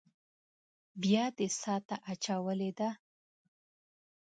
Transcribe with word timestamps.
بيا 1.01 1.25
دې 1.37 1.47
څاه 1.61 1.79
ته 1.87 1.95
اچولې 2.11 2.71
ده. 2.79 2.89